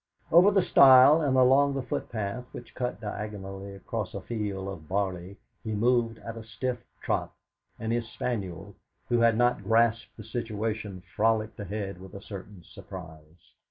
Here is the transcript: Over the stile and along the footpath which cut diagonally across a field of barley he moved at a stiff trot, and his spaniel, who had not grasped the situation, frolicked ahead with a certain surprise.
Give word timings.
Over 0.31 0.49
the 0.49 0.63
stile 0.63 1.21
and 1.21 1.37
along 1.37 1.75
the 1.75 1.83
footpath 1.83 2.45
which 2.53 2.73
cut 2.73 2.99
diagonally 2.99 3.75
across 3.75 4.15
a 4.15 4.21
field 4.21 4.67
of 4.67 4.87
barley 4.89 5.37
he 5.63 5.73
moved 5.73 6.17
at 6.25 6.35
a 6.35 6.43
stiff 6.43 6.83
trot, 7.03 7.31
and 7.77 7.91
his 7.91 8.09
spaniel, 8.09 8.73
who 9.09 9.19
had 9.19 9.37
not 9.37 9.61
grasped 9.63 10.17
the 10.17 10.23
situation, 10.23 11.03
frolicked 11.15 11.59
ahead 11.59 12.01
with 12.01 12.15
a 12.15 12.21
certain 12.23 12.63
surprise. 12.63 13.51